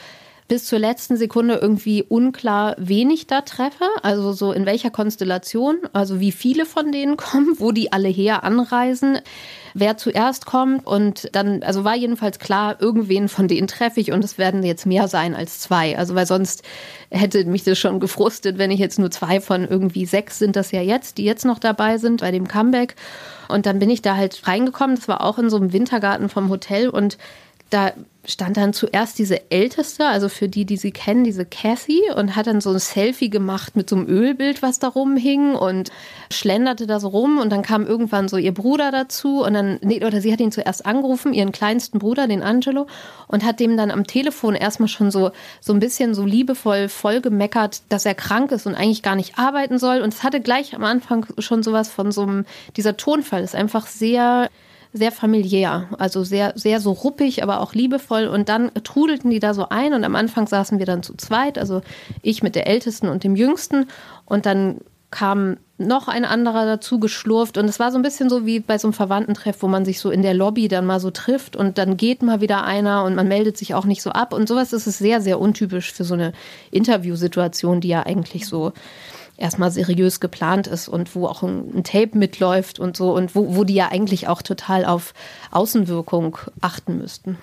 bis 0.48 0.66
zur 0.66 0.80
letzten 0.80 1.18
Sekunde 1.18 1.56
irgendwie 1.56 2.04
unklar, 2.04 2.75
wen 2.78 3.10
ich 3.10 3.28
da 3.28 3.42
treffe. 3.42 3.86
Also 4.01 4.34
so 4.34 4.51
in 4.51 4.66
welcher 4.66 4.90
Konstellation, 4.90 5.78
also 5.94 6.19
wie 6.19 6.31
viele 6.31 6.66
von 6.66 6.92
denen 6.92 7.18
kommen, 7.18 7.56
wo 7.60 7.72
die 7.72 7.92
alle 7.92 8.10
her 8.10 8.44
anreisen 8.44 9.19
wer 9.74 9.98
zuerst 9.98 10.45
kommt. 10.45 10.86
Und 10.86 11.30
dann, 11.34 11.63
also 11.63 11.84
war 11.84 11.95
jedenfalls 11.95 12.40
klar, 12.40 12.78
irgendwen 12.80 13.30
von 13.30 13.48
denen 13.48 13.68
treffe 13.68 14.00
ich 14.00 14.12
und 14.12 14.24
es 14.24 14.38
werden 14.38 14.63
jetzt 14.63 14.86
mehr 14.86 15.07
sein 15.07 15.36
als 15.36 15.60
zwei. 15.60 15.98
Also 15.98 16.16
weil 16.16 16.25
sonst 16.25 16.63
hätte 17.10 17.44
mich 17.46 17.63
das 17.63 17.78
schon 17.80 18.00
gefrustet, 18.00 18.57
wenn 18.57 18.72
ich 18.72 18.80
jetzt 18.80 19.00
nur 19.00 19.12
zwei 19.12 19.42
von 19.42 19.68
irgendwie 19.68 20.06
sechs 20.06 20.39
sind 20.39 20.56
das 20.56 20.72
ja 20.72 20.81
jetzt, 20.81 21.18
die 21.18 21.25
jetzt 21.25 21.46
noch 21.46 21.60
dabei 21.60 21.98
sind 21.98 22.22
bei 22.22 22.31
dem 22.31 22.48
Comeback. 22.48 22.96
Und 23.50 23.66
dann 23.66 23.80
bin 23.80 23.89
ich 23.89 24.01
da 24.01 24.16
halt 24.16 24.42
reingekommen. 24.48 24.96
Das 24.96 25.07
war 25.07 25.24
auch 25.24 25.38
in 25.38 25.50
so 25.50 25.57
einem 25.57 25.74
Wintergarten 25.74 26.30
vom 26.30 26.50
Hotel 26.50 26.89
und 26.89 27.18
da 27.74 27.94
stand 28.25 28.56
dann 28.56 28.72
zuerst 28.72 29.20
diese 29.20 29.52
Älteste, 29.52 30.06
also 30.06 30.30
für 30.30 30.48
die, 30.48 30.64
die 30.64 30.78
sie 30.78 30.92
kennen, 30.92 31.25
diese 31.25 31.46
Cassie, 31.46 32.04
und 32.16 32.38
hat 32.38 32.48
dann 32.48 32.62
so 32.62 32.72
ein 32.72 32.80
Selfie 32.80 33.30
gemacht 33.30 33.75
mit 33.75 33.90
so 33.90 33.98
einem 33.98 34.08
Ölbild, 34.08 34.62
was 34.62 34.80
da 34.80 34.88
rumhing 34.88 35.56
und 35.56 35.92
schlenderte 36.31 36.88
da 36.88 37.02
so 37.02 37.10
rum. 37.10 37.38
Und 37.38 37.50
dann 37.50 37.64
kam 37.64 37.86
irgendwann 37.86 38.30
so 38.30 38.38
ihr 38.38 38.54
Bruder 38.54 38.92
dazu 38.92 39.44
und 39.44 39.54
dann, 39.54 39.78
nee, 39.81 40.06
oder 40.06 40.22
sie 40.22 40.31
hat 40.31 40.40
ihn 40.40 40.54
zuerst 40.54 40.86
angerufen, 40.86 41.34
ihren 41.34 41.52
kleinsten 41.52 42.00
Bruder, 42.00 42.28
den 42.28 42.44
Angelo, 42.44 42.88
und 43.28 43.44
hat 43.44 43.60
dem 43.60 43.75
dann 43.75 43.92
am 43.92 44.08
Telefon 44.08 44.56
erstmal 44.56 44.88
schon 44.88 45.12
so, 45.12 45.31
so 45.60 45.74
ein 45.74 45.80
bisschen 45.80 46.14
so 46.14 46.24
liebevoll 46.24 46.88
voll 46.88 47.20
gemeckert, 47.20 47.81
dass 47.90 48.06
er 48.06 48.16
krank 48.16 48.52
ist 48.52 48.66
und 48.68 48.75
eigentlich 48.75 49.04
gar 49.04 49.18
nicht 49.18 49.38
arbeiten 49.38 49.80
soll. 49.80 50.02
Und 50.02 50.14
es 50.14 50.24
hatte 50.24 50.40
gleich 50.40 50.75
am 50.75 50.86
Anfang 50.86 51.25
schon 51.40 51.62
sowas 51.62 51.90
von 51.90 52.14
so 52.14 52.22
einem, 52.22 52.46
dieser 52.78 52.96
Tonfall 52.96 53.44
ist 53.44 53.56
einfach 53.56 53.88
sehr, 53.88 54.50
sehr 54.94 55.12
familiär, 55.12 55.90
also 55.98 56.24
sehr, 56.24 56.54
sehr 56.56 56.80
so 56.80 56.92
ruppig, 56.92 57.42
aber 57.42 57.60
auch 57.62 57.74
liebevoll. 57.74 58.28
Und 58.28 58.48
dann 58.48 58.72
trudelten 58.84 59.31
die 59.31 59.40
da 59.40 59.54
so 59.54 59.69
ein 59.69 59.94
und 59.94 60.04
am 60.04 60.16
Anfang 60.16 60.48
saßen 60.48 60.80
wir 60.80 60.86
dann 60.86 61.04
zu 61.04 61.16
zweit, 61.16 61.57
also 61.57 61.81
ich 62.22 62.44
mit 62.44 62.56
der 62.56 62.68
Ältesten 62.68 63.10
und 63.10 63.24
dem 63.24 63.36
Jüngsten. 63.36 63.88
Und 64.25 64.45
dann 64.45 64.80
kam 65.10 65.57
noch 65.78 66.07
ein 66.07 66.25
anderer 66.25 66.66
dazu 66.66 67.00
geschlurft 67.00 67.57
und 67.57 67.66
es 67.66 67.80
war 67.80 67.92
so 67.92 68.00
ein 68.00 68.04
bisschen 68.04 68.30
so 68.30 68.45
wie 68.45 68.60
bei 68.60 68.78
so 68.78 68.88
einem 68.88 68.94
Verwandtentreff, 68.94 69.62
wo 69.62 69.68
man 69.68 69.86
sich 69.86 70.00
so 70.00 70.10
in 70.10 70.22
der 70.22 70.34
Lobby 70.34 70.68
dann 70.68 70.86
mal 70.86 71.00
so 71.00 71.12
trifft 71.12 71.56
und 71.56 71.78
dann 71.78 71.98
geht 71.98 72.24
mal 72.24 72.42
wieder 72.42 72.63
einer 72.63 73.04
und 73.04 73.13
man 73.13 73.28
meldet 73.28 73.57
sich 73.57 73.75
auch 73.75 73.86
nicht 73.86 74.01
so 74.01 74.12
ab 74.12 74.34
und 74.34 74.48
sowas 74.48 74.74
ist 74.74 74.88
es 74.88 74.98
sehr, 74.98 75.22
sehr 75.22 75.39
untypisch 75.39 75.92
für 75.92 76.04
so 76.04 76.16
eine 76.16 76.34
Interviewsituation, 76.72 77.81
die 77.81 77.89
ja 77.89 78.06
eigentlich 78.06 78.48
so 78.48 78.74
erstmal 79.38 79.72
seriös 79.72 80.20
geplant 80.20 80.68
ist 80.68 80.88
und 80.88 81.16
wo 81.16 81.28
auch 81.28 81.44
ein, 81.44 81.78
ein, 81.78 81.84
Tape 81.84 82.18
mitläuft 82.18 82.80
und 82.80 82.96
so 82.96 83.16
und 83.16 83.36
wo, 83.36 83.56
wo 83.56 83.63
die 83.63 83.74
ja 83.74 83.90
eigentlich 83.92 84.28
auch 84.28 84.42
total 84.42 84.86
auf 84.86 85.13
Außenwirkung 85.52 86.38
achten 86.62 86.98
müssten. 86.98 87.38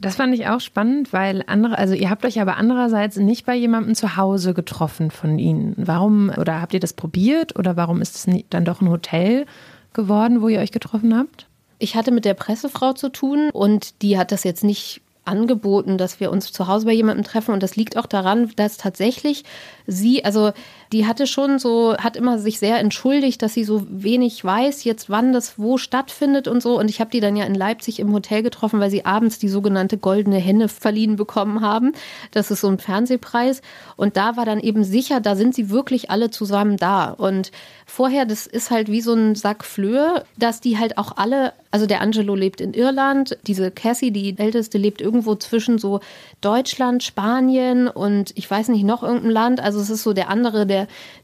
Das 0.00 0.16
fand 0.16 0.32
ich 0.34 0.46
auch 0.46 0.60
spannend, 0.60 1.12
weil 1.12 1.42
andere, 1.48 1.76
also 1.76 1.94
ihr 1.94 2.08
habt 2.08 2.24
euch 2.24 2.40
aber 2.40 2.56
andererseits 2.56 3.16
nicht 3.16 3.46
bei 3.46 3.56
jemandem 3.56 3.94
zu 3.94 4.16
Hause 4.16 4.54
getroffen 4.54 5.10
von 5.10 5.38
ihnen. 5.38 5.74
Warum 5.76 6.30
oder 6.30 6.60
habt 6.60 6.74
ihr 6.74 6.80
das 6.80 6.92
probiert 6.92 7.58
oder 7.58 7.76
warum 7.76 8.00
ist 8.00 8.14
es 8.14 8.44
dann 8.50 8.64
doch 8.64 8.80
ein 8.80 8.90
Hotel 8.90 9.46
geworden, 9.94 10.40
wo 10.40 10.48
ihr 10.48 10.60
euch 10.60 10.70
getroffen 10.70 11.16
habt? 11.16 11.46
Ich 11.80 11.96
hatte 11.96 12.12
mit 12.12 12.24
der 12.24 12.34
Pressefrau 12.34 12.92
zu 12.92 13.08
tun 13.08 13.50
und 13.52 14.02
die 14.02 14.18
hat 14.18 14.30
das 14.30 14.44
jetzt 14.44 14.62
nicht 14.62 15.00
angeboten, 15.28 15.98
dass 15.98 16.18
wir 16.18 16.32
uns 16.32 16.50
zu 16.50 16.66
Hause 16.66 16.86
bei 16.86 16.92
jemandem 16.92 17.24
treffen. 17.24 17.52
Und 17.52 17.62
das 17.62 17.76
liegt 17.76 17.96
auch 17.96 18.06
daran, 18.06 18.50
dass 18.56 18.78
tatsächlich 18.78 19.44
sie, 19.86 20.24
also 20.24 20.52
die 20.92 21.06
hatte 21.06 21.26
schon 21.26 21.58
so, 21.58 21.96
hat 21.96 22.16
immer 22.16 22.38
sich 22.38 22.58
sehr 22.58 22.78
entschuldigt, 22.78 23.42
dass 23.42 23.54
sie 23.54 23.64
so 23.64 23.86
wenig 23.90 24.42
weiß, 24.42 24.84
jetzt 24.84 25.10
wann 25.10 25.32
das 25.32 25.58
wo 25.58 25.76
stattfindet 25.76 26.48
und 26.48 26.62
so. 26.62 26.78
Und 26.78 26.88
ich 26.88 27.00
habe 27.00 27.10
die 27.10 27.20
dann 27.20 27.36
ja 27.36 27.44
in 27.44 27.54
Leipzig 27.54 28.00
im 28.00 28.12
Hotel 28.12 28.42
getroffen, 28.42 28.80
weil 28.80 28.90
sie 28.90 29.04
abends 29.04 29.38
die 29.38 29.48
sogenannte 29.48 29.98
goldene 29.98 30.38
Henne 30.38 30.68
verliehen 30.68 31.16
bekommen 31.16 31.60
haben. 31.60 31.92
Das 32.32 32.50
ist 32.50 32.62
so 32.62 32.68
ein 32.68 32.78
Fernsehpreis. 32.78 33.60
Und 33.96 34.16
da 34.16 34.36
war 34.36 34.46
dann 34.46 34.60
eben 34.60 34.84
sicher, 34.84 35.20
da 35.20 35.36
sind 35.36 35.54
sie 35.54 35.70
wirklich 35.70 36.10
alle 36.10 36.30
zusammen 36.30 36.76
da. 36.76 37.10
Und 37.10 37.52
vorher, 37.84 38.24
das 38.24 38.46
ist 38.46 38.70
halt 38.70 38.88
wie 38.88 39.00
so 39.00 39.12
ein 39.12 39.34
Sack 39.34 39.64
Flöhe, 39.64 40.24
dass 40.36 40.60
die 40.60 40.78
halt 40.78 40.96
auch 40.98 41.16
alle, 41.16 41.52
also 41.70 41.86
der 41.86 42.00
Angelo 42.00 42.34
lebt 42.34 42.60
in 42.60 42.72
Irland, 42.74 43.36
diese 43.46 43.70
Cassie, 43.70 44.10
die 44.10 44.38
älteste, 44.38 44.78
lebt 44.78 45.00
irgendwo 45.00 45.34
zwischen 45.34 45.78
so 45.78 46.00
Deutschland, 46.40 47.02
Spanien 47.02 47.88
und 47.88 48.32
ich 48.36 48.50
weiß 48.50 48.68
nicht, 48.68 48.84
noch 48.84 49.02
irgendein 49.02 49.30
Land. 49.30 49.60
Also 49.60 49.80
es 49.80 49.90
ist 49.90 50.02
so 50.02 50.12
der 50.12 50.30
andere, 50.30 50.66
der 50.66 50.77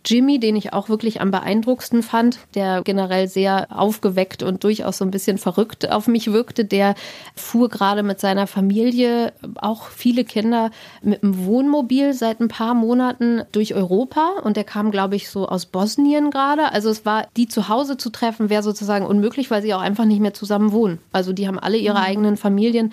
Jimmy, 0.04 0.40
den 0.40 0.56
ich 0.56 0.73
auch 0.73 0.88
wirklich 0.88 1.20
am 1.20 1.30
beeindruckendsten 1.30 2.02
fand, 2.02 2.38
der 2.54 2.82
generell 2.82 3.28
sehr 3.28 3.68
aufgeweckt 3.70 4.42
und 4.42 4.64
durchaus 4.64 4.99
so 4.99 5.04
ein 5.04 5.11
bisschen 5.11 5.38
verrückt 5.38 5.90
auf 5.90 6.08
mich 6.08 6.32
wirkte. 6.32 6.64
Der 6.64 6.94
fuhr 7.34 7.68
gerade 7.68 8.02
mit 8.02 8.20
seiner 8.20 8.46
Familie, 8.46 9.32
auch 9.56 9.88
viele 9.88 10.25
Kinder, 10.25 10.70
mit 11.02 11.23
einem 11.23 11.46
Wohnmobil 11.46 12.12
seit 12.12 12.40
ein 12.40 12.49
paar 12.49 12.75
Monaten 12.75 13.42
durch 13.52 13.75
Europa 13.75 14.32
und 14.42 14.56
der 14.56 14.64
kam, 14.64 14.90
glaube 14.90 15.16
ich, 15.16 15.30
so 15.30 15.49
aus 15.49 15.66
Bosnien 15.66 16.30
gerade. 16.30 16.73
Also 16.73 16.90
es 16.90 17.06
war, 17.06 17.26
die 17.37 17.49
zu 17.49 17.68
Hause 17.68 17.96
zu 17.96 18.11
treffen, 18.11 18.50
wäre 18.50 18.62
sozusagen 18.62 19.06
unmöglich, 19.06 19.50
weil 19.50 19.62
sie 19.62 19.75
auch 19.75 19.80
einfach 19.80 20.04
nicht 20.04 20.20
mehr 20.20 20.34
zusammen 20.34 20.73
wohnen. 20.73 20.99
Also 21.12 21.32
die 21.32 21.46
haben 21.46 21.58
alle 21.58 21.76
ihre 21.76 21.99
mhm. 21.99 22.04
eigenen 22.04 22.37
Familien. 22.37 22.92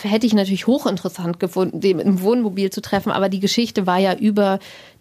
Hätte 0.00 0.26
ich 0.26 0.34
natürlich 0.34 0.66
hochinteressant 0.66 1.40
gefunden, 1.40 1.80
den 1.80 1.98
im 1.98 2.22
Wohnmobil 2.22 2.70
zu 2.70 2.80
treffen, 2.80 3.10
aber 3.10 3.28
die 3.28 3.40
Geschichte 3.40 3.86
war 3.86 3.98
ja 3.98 4.14
über 4.14 4.58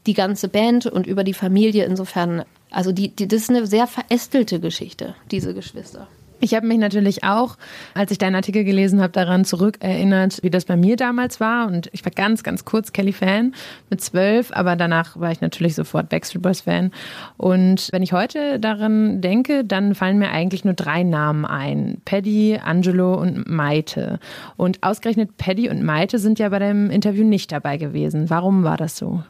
die 0.08 0.14
ganze 0.14 0.48
Band 0.48 0.86
und 0.88 1.06
über 1.06 1.24
die 1.24 1.34
Familie. 1.34 1.86
Insofern, 1.86 2.44
also 2.72 2.92
die, 2.92 3.10
die, 3.10 3.28
das 3.28 3.42
ist 3.42 3.50
eine 3.50 3.68
sehr 3.68 3.88
verästelte 3.88 4.60
Geschichte, 4.60 5.16
diese 5.30 5.54
Geschwister. 5.54 6.08
Ich 6.40 6.54
habe 6.54 6.68
mich 6.68 6.78
natürlich 6.78 7.24
auch, 7.24 7.58
als 7.96 8.12
ich 8.12 8.20
deinen 8.20 8.36
Artikel 8.36 8.64
gelesen 8.64 9.02
habe, 9.02 9.12
daran 9.12 9.44
zurückerinnert, 9.44 10.44
wie 10.44 10.52
das 10.52 10.66
bei 10.66 10.76
mir 10.76 10.96
damals 10.96 11.40
war. 11.40 11.66
Und 11.66 11.90
ich 11.94 12.06
war 12.06 12.12
ganz, 12.12 12.44
ganz 12.44 12.64
kurz 12.64 12.94
Kelly-Fan 12.94 13.56
mit 13.90 14.02
zwölf, 14.02 14.52
aber 14.52 14.76
danach 14.76 15.20
war 15.20 15.32
ich 15.32 15.42
natürlich 15.42 15.74
sofort 15.74 16.10
Backstreet 16.10 16.44
Boys-Fan. 16.44 16.92
Und 17.38 17.90
wenn 17.92 18.04
ich 18.04 18.14
heute 18.14 18.60
daran 18.60 19.20
denke, 19.20 19.66
dann 19.66 19.96
fallen 19.96 20.20
mir 20.20 20.30
eigentlich 20.30 20.64
nur 20.64 20.76
drei 20.76 21.02
Namen 21.02 21.46
ein. 21.46 22.02
Paddy, 22.06 22.60
Angelo 22.64 23.16
und 23.16 23.50
Maite. 23.50 24.20
Und 24.58 24.84
ausgerechnet 24.84 25.38
Paddy 25.38 25.70
und 25.70 25.82
Maite 25.82 26.20
sind 26.20 26.38
ja 26.38 26.50
bei 26.50 26.60
dem 26.60 26.92
Interview 26.92 27.24
nicht 27.24 27.52
dabei 27.52 27.78
gewesen. 27.78 28.30
Warum 28.30 28.64
war 28.64 28.78
das 28.78 28.96
so? 28.96 29.24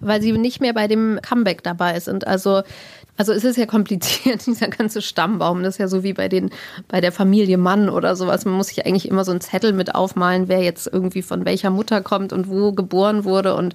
Weil 0.00 0.20
sie 0.22 0.32
nicht 0.32 0.60
mehr 0.60 0.72
bei 0.72 0.88
dem 0.88 1.18
Comeback 1.22 1.62
dabei 1.62 2.00
sind. 2.00 2.26
Also 2.26 2.62
also 3.18 3.32
es 3.32 3.44
ist 3.44 3.56
ja 3.56 3.66
kompliziert, 3.66 4.46
dieser 4.46 4.68
ganze 4.68 5.02
Stammbaum. 5.02 5.62
Das 5.62 5.74
ist 5.74 5.78
ja 5.78 5.88
so 5.88 6.02
wie 6.02 6.12
bei 6.12 6.28
den, 6.28 6.50
bei 6.88 7.00
der 7.00 7.12
Familie 7.12 7.58
Mann 7.58 7.88
oder 7.88 8.14
sowas. 8.16 8.44
Man 8.44 8.54
muss 8.54 8.68
sich 8.68 8.86
eigentlich 8.86 9.08
immer 9.08 9.24
so 9.24 9.30
einen 9.30 9.40
Zettel 9.40 9.72
mit 9.72 9.94
aufmalen, 9.94 10.48
wer 10.48 10.62
jetzt 10.62 10.88
irgendwie 10.92 11.22
von 11.22 11.44
welcher 11.44 11.70
Mutter 11.70 12.02
kommt 12.02 12.32
und 12.32 12.48
wo 12.48 12.72
geboren 12.72 13.24
wurde 13.24 13.54
und 13.54 13.74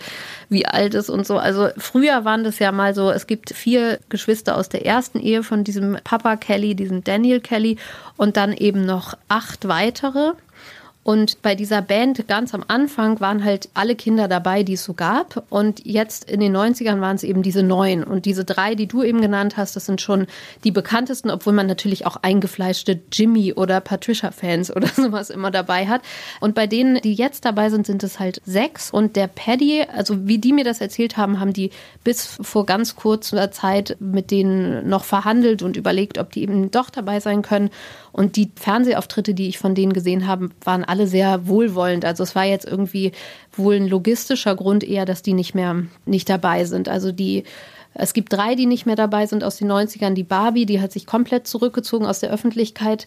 wie 0.50 0.66
alt 0.66 0.94
ist 0.94 1.10
und 1.10 1.26
so. 1.26 1.38
Also 1.38 1.70
früher 1.78 2.24
waren 2.26 2.44
das 2.44 2.60
ja 2.60 2.72
mal 2.72 2.94
so, 2.94 3.10
es 3.10 3.28
gibt 3.28 3.52
vier 3.52 4.00
Geschwister 4.10 4.58
aus 4.58 4.70
der 4.70 4.86
ersten 4.86 5.20
Ehe 5.20 5.44
von 5.44 5.64
diesem 5.64 5.98
Papa 6.04 6.36
Kelly, 6.36 6.76
diesem 6.76 7.04
Daniel 7.04 7.40
Kelly 7.40 7.78
und 8.18 8.38
dann 8.38 8.54
eben 8.54 8.86
noch 8.86 9.18
acht 9.28 9.68
weitere. 9.68 10.34
Und 11.04 11.42
bei 11.42 11.56
dieser 11.56 11.82
Band 11.82 12.28
ganz 12.28 12.54
am 12.54 12.64
Anfang 12.68 13.20
waren 13.20 13.44
halt 13.44 13.70
alle 13.74 13.96
Kinder 13.96 14.28
dabei, 14.28 14.62
die 14.62 14.74
es 14.74 14.84
so 14.84 14.94
gab. 14.94 15.44
Und 15.50 15.84
jetzt 15.84 16.30
in 16.30 16.40
den 16.40 16.56
90ern 16.56 17.02
waren 17.02 17.16
es 17.16 17.24
eben 17.24 17.42
diese 17.42 17.64
neun. 17.64 18.04
Und 18.04 18.26
diese 18.26 18.46
drei, 18.46 18.76
die 18.76 18.86
du 18.86 19.02
eben 19.02 19.20
genannt 19.20 19.58
hast, 19.58 19.76
das 19.76 19.88
sind 19.88 20.00
schon 20.00 20.28
die 20.64 20.70
bekanntesten, 20.70 21.32
obwohl 21.32 21.54
man 21.54 21.66
natürlich 21.66 22.06
auch 22.06 22.18
eingefleischte 22.18 23.00
Jimmy 23.12 23.54
oder 23.54 23.82
Patricia-Fans 23.82 24.76
oder 24.76 24.88
sowas 24.96 25.32
immer 25.32 25.50
dabei 25.50 25.88
hat. 25.88 26.02
Und 26.40 26.54
bei 26.54 26.68
denen, 26.68 27.02
die 27.02 27.16
jetzt 27.16 27.46
dabei 27.46 27.72
sind, 27.72 27.88
sind 27.88 28.04
es 28.04 28.20
halt 28.20 28.40
sechs. 28.46 28.92
Und 28.92 29.16
der 29.16 29.28
Paddy, 29.28 29.86
also 29.92 30.28
wie 30.28 30.38
die 30.38 30.54
mir 30.54 30.64
das 30.64 30.82
erzählt 30.82 31.18
haben, 31.18 31.40
haben 31.40 31.54
die 31.54 31.72
bis 32.04 32.38
vor 32.42 32.68
ganz 32.68 32.96
kurzer 32.96 33.52
Zeit 33.52 33.98
mit 34.00 34.30
denen 34.30 34.88
noch 34.88 35.04
verhandelt 35.04 35.64
und 35.64 35.78
überlegt, 35.78 36.20
ob 36.20 36.32
die 36.32 36.44
eben 36.44 36.70
doch 36.70 36.92
dabei 36.92 37.20
sein 37.20 37.42
können. 37.42 37.72
Und 38.12 38.36
die 38.36 38.52
Fernsehauftritte, 38.56 39.34
die 39.34 39.48
ich 39.48 39.58
von 39.58 39.76
denen 39.76 39.94
gesehen 39.94 40.28
habe, 40.28 40.50
waren 40.64 40.84
alle 40.84 41.08
sehr 41.08 41.48
wohlwollend. 41.48 42.04
Also 42.06 42.24
es 42.24 42.36
war 42.36 42.46
jetzt 42.46 42.68
irgendwie 42.68 43.12
wohl 43.54 43.76
ein 43.76 43.88
logistischer 43.88 44.56
Grund 44.56 44.84
eher, 44.84 45.06
dass 45.06 45.22
die 45.22 45.34
nicht 45.34 45.56
mehr 45.56 45.84
nicht 46.06 46.30
dabei 46.30 46.66
sind. 46.66 46.90
Also 46.90 47.12
die 47.12 47.44
es 47.94 48.14
gibt 48.14 48.32
drei, 48.32 48.56
die 48.56 48.68
nicht 48.68 48.86
mehr 48.86 48.96
dabei 48.96 49.26
sind 49.26 49.44
aus 49.44 49.58
den 49.58 49.70
90ern. 49.70 50.14
Die 50.14 50.24
Barbie, 50.24 50.66
die 50.66 50.80
hat 50.80 50.92
sich 50.92 51.06
komplett 51.06 51.48
zurückgezogen 51.48 52.06
aus 52.06 52.20
der 52.20 52.32
Öffentlichkeit. 52.32 53.06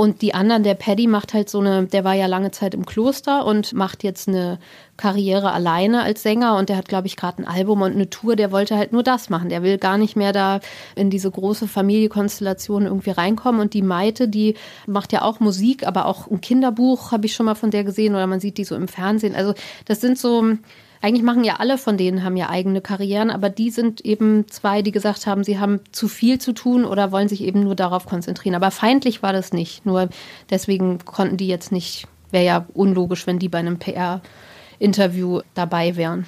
Und 0.00 0.22
die 0.22 0.32
anderen, 0.32 0.62
der 0.62 0.76
Paddy 0.76 1.06
macht 1.06 1.34
halt 1.34 1.50
so 1.50 1.60
eine, 1.60 1.84
der 1.84 2.04
war 2.04 2.14
ja 2.14 2.24
lange 2.24 2.52
Zeit 2.52 2.72
im 2.72 2.86
Kloster 2.86 3.44
und 3.44 3.74
macht 3.74 4.02
jetzt 4.02 4.28
eine 4.28 4.58
Karriere 4.96 5.52
alleine 5.52 6.02
als 6.02 6.22
Sänger 6.22 6.56
und 6.56 6.70
der 6.70 6.78
hat, 6.78 6.88
glaube 6.88 7.06
ich, 7.06 7.16
gerade 7.16 7.42
ein 7.42 7.46
Album 7.46 7.82
und 7.82 7.92
eine 7.92 8.08
Tour, 8.08 8.34
der 8.34 8.50
wollte 8.50 8.78
halt 8.78 8.94
nur 8.94 9.02
das 9.02 9.28
machen. 9.28 9.50
Der 9.50 9.62
will 9.62 9.76
gar 9.76 9.98
nicht 9.98 10.16
mehr 10.16 10.32
da 10.32 10.60
in 10.96 11.10
diese 11.10 11.30
große 11.30 11.68
Familienkonstellation 11.68 12.86
irgendwie 12.86 13.10
reinkommen. 13.10 13.60
Und 13.60 13.74
die 13.74 13.82
Maite, 13.82 14.26
die 14.26 14.54
macht 14.86 15.12
ja 15.12 15.20
auch 15.20 15.38
Musik, 15.38 15.86
aber 15.86 16.06
auch 16.06 16.30
ein 16.30 16.40
Kinderbuch 16.40 17.12
habe 17.12 17.26
ich 17.26 17.34
schon 17.34 17.44
mal 17.44 17.54
von 17.54 17.70
der 17.70 17.84
gesehen 17.84 18.14
oder 18.14 18.26
man 18.26 18.40
sieht 18.40 18.56
die 18.56 18.64
so 18.64 18.76
im 18.76 18.88
Fernsehen. 18.88 19.34
Also 19.34 19.52
das 19.84 20.00
sind 20.00 20.16
so 20.16 20.54
eigentlich 21.02 21.22
machen 21.22 21.44
ja 21.44 21.56
alle 21.56 21.78
von 21.78 21.96
denen 21.96 22.24
haben 22.24 22.36
ja 22.36 22.50
eigene 22.50 22.80
Karrieren, 22.80 23.30
aber 23.30 23.48
die 23.48 23.70
sind 23.70 24.02
eben 24.02 24.46
zwei, 24.48 24.82
die 24.82 24.92
gesagt 24.92 25.26
haben, 25.26 25.44
sie 25.44 25.58
haben 25.58 25.80
zu 25.92 26.08
viel 26.08 26.38
zu 26.38 26.52
tun 26.52 26.84
oder 26.84 27.10
wollen 27.10 27.28
sich 27.28 27.42
eben 27.42 27.62
nur 27.62 27.74
darauf 27.74 28.06
konzentrieren. 28.06 28.54
Aber 28.54 28.70
feindlich 28.70 29.22
war 29.22 29.32
das 29.32 29.52
nicht. 29.52 29.86
Nur 29.86 30.10
deswegen 30.50 30.98
konnten 31.04 31.38
die 31.38 31.48
jetzt 31.48 31.72
nicht, 31.72 32.06
wäre 32.30 32.44
ja 32.44 32.66
unlogisch, 32.74 33.26
wenn 33.26 33.38
die 33.38 33.48
bei 33.48 33.58
einem 33.58 33.78
PR-Interview 33.78 35.40
dabei 35.54 35.96
wären. 35.96 36.26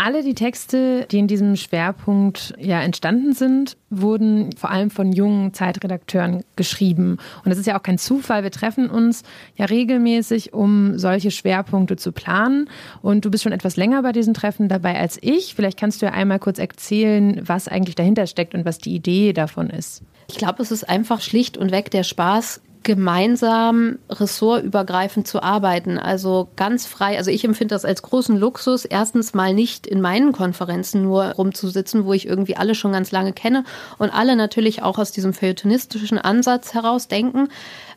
Alle 0.00 0.22
die 0.22 0.34
Texte, 0.34 1.08
die 1.10 1.18
in 1.18 1.26
diesem 1.26 1.56
Schwerpunkt 1.56 2.54
ja 2.56 2.80
entstanden 2.80 3.32
sind, 3.32 3.76
wurden 3.90 4.52
vor 4.52 4.70
allem 4.70 4.90
von 4.90 5.12
jungen 5.12 5.52
Zeitredakteuren 5.52 6.44
geschrieben. 6.54 7.18
Und 7.44 7.48
das 7.50 7.58
ist 7.58 7.66
ja 7.66 7.76
auch 7.76 7.82
kein 7.82 7.98
Zufall. 7.98 8.44
Wir 8.44 8.52
treffen 8.52 8.90
uns 8.90 9.24
ja 9.56 9.64
regelmäßig, 9.64 10.54
um 10.54 10.96
solche 11.00 11.32
Schwerpunkte 11.32 11.96
zu 11.96 12.12
planen. 12.12 12.70
Und 13.02 13.24
du 13.24 13.30
bist 13.32 13.42
schon 13.42 13.50
etwas 13.50 13.76
länger 13.76 14.00
bei 14.02 14.12
diesen 14.12 14.34
Treffen 14.34 14.68
dabei 14.68 14.96
als 15.00 15.18
ich. 15.20 15.56
Vielleicht 15.56 15.80
kannst 15.80 16.00
du 16.00 16.06
ja 16.06 16.12
einmal 16.12 16.38
kurz 16.38 16.60
erzählen, 16.60 17.42
was 17.44 17.66
eigentlich 17.66 17.96
dahinter 17.96 18.28
steckt 18.28 18.54
und 18.54 18.64
was 18.64 18.78
die 18.78 18.94
Idee 18.94 19.32
davon 19.32 19.68
ist. 19.68 20.04
Ich 20.30 20.36
glaube, 20.36 20.62
es 20.62 20.70
ist 20.70 20.88
einfach 20.88 21.20
schlicht 21.20 21.56
und 21.56 21.72
weg 21.72 21.90
der 21.90 22.04
Spaß, 22.04 22.60
gemeinsam 22.88 23.98
ressortübergreifend 24.08 25.28
zu 25.28 25.42
arbeiten. 25.42 25.98
Also 25.98 26.48
ganz 26.56 26.86
frei. 26.86 27.18
Also 27.18 27.30
ich 27.30 27.44
empfinde 27.44 27.74
das 27.74 27.84
als 27.84 28.00
großen 28.00 28.34
Luxus, 28.34 28.86
erstens 28.86 29.34
mal 29.34 29.52
nicht 29.52 29.86
in 29.86 30.00
meinen 30.00 30.32
Konferenzen 30.32 31.02
nur 31.02 31.24
rumzusitzen, 31.32 32.06
wo 32.06 32.14
ich 32.14 32.26
irgendwie 32.26 32.56
alle 32.56 32.74
schon 32.74 32.92
ganz 32.92 33.12
lange 33.12 33.34
kenne 33.34 33.64
und 33.98 34.08
alle 34.08 34.36
natürlich 34.36 34.82
auch 34.82 34.98
aus 34.98 35.12
diesem 35.12 35.34
feuilletonistischen 35.34 36.16
Ansatz 36.16 36.72
heraus 36.72 37.08
denken, 37.08 37.48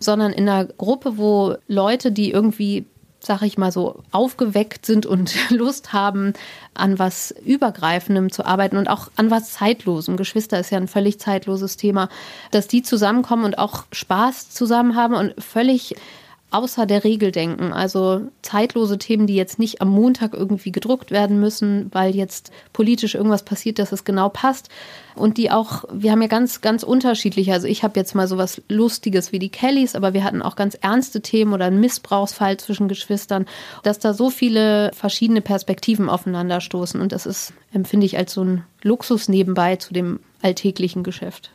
sondern 0.01 0.33
in 0.33 0.49
einer 0.49 0.65
Gruppe, 0.65 1.17
wo 1.17 1.55
Leute, 1.69 2.11
die 2.11 2.29
irgendwie 2.29 2.85
sag 3.23 3.43
ich 3.43 3.57
mal 3.57 3.71
so, 3.71 4.03
aufgeweckt 4.11 4.85
sind 4.85 5.05
und 5.05 5.33
Lust 5.49 5.93
haben, 5.93 6.33
an 6.73 6.99
was 6.99 7.31
Übergreifendem 7.45 8.31
zu 8.31 8.45
arbeiten 8.45 8.77
und 8.77 8.89
auch 8.89 9.09
an 9.15 9.29
was 9.29 9.53
Zeitlosem. 9.53 10.17
Geschwister 10.17 10.59
ist 10.59 10.71
ja 10.71 10.77
ein 10.77 10.87
völlig 10.87 11.19
zeitloses 11.19 11.77
Thema, 11.77 12.09
dass 12.49 12.67
die 12.67 12.81
zusammenkommen 12.81 13.45
und 13.45 13.57
auch 13.57 13.85
Spaß 13.91 14.49
zusammen 14.49 14.95
haben 14.95 15.13
und 15.13 15.41
völlig 15.41 15.95
außer 16.51 16.85
der 16.85 17.03
Regel 17.03 17.31
denken. 17.31 17.71
Also 17.73 18.21
zeitlose 18.41 18.97
Themen, 18.97 19.25
die 19.25 19.35
jetzt 19.35 19.57
nicht 19.57 19.81
am 19.81 19.89
Montag 19.89 20.33
irgendwie 20.33 20.71
gedruckt 20.71 21.09
werden 21.09 21.39
müssen, 21.39 21.89
weil 21.93 22.15
jetzt 22.15 22.51
politisch 22.73 23.15
irgendwas 23.15 23.43
passiert, 23.43 23.79
dass 23.79 23.93
es 23.93 24.03
genau 24.03 24.29
passt. 24.29 24.69
Und 25.15 25.37
die 25.37 25.49
auch, 25.49 25.85
wir 25.91 26.11
haben 26.11 26.21
ja 26.21 26.27
ganz, 26.27 26.61
ganz 26.61 26.83
unterschiedliche. 26.83 27.53
Also 27.53 27.67
ich 27.67 27.83
habe 27.83 27.99
jetzt 27.99 28.15
mal 28.15 28.27
so 28.27 28.37
was 28.37 28.61
Lustiges 28.67 29.31
wie 29.31 29.39
die 29.39 29.49
Kellys, 29.49 29.95
aber 29.95 30.13
wir 30.13 30.23
hatten 30.23 30.41
auch 30.41 30.55
ganz 30.55 30.75
ernste 30.75 31.21
Themen 31.21 31.53
oder 31.53 31.65
einen 31.65 31.79
Missbrauchsfall 31.79 32.57
zwischen 32.57 32.87
Geschwistern, 32.87 33.45
dass 33.83 33.99
da 33.99 34.13
so 34.13 34.29
viele 34.29 34.91
verschiedene 34.93 35.41
Perspektiven 35.41 36.09
aufeinanderstoßen. 36.09 36.99
Und 36.99 37.13
das 37.13 37.25
ist, 37.25 37.53
empfinde 37.73 38.05
ich 38.05 38.17
als 38.17 38.33
so 38.33 38.43
ein 38.43 38.65
Luxus 38.83 39.29
nebenbei 39.29 39.77
zu 39.77 39.93
dem 39.93 40.19
alltäglichen 40.41 41.03
Geschäft. 41.03 41.51